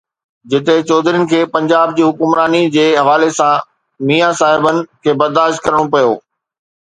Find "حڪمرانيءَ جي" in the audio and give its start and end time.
2.07-2.85